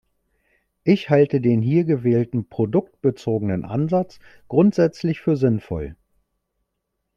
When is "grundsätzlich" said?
4.47-5.21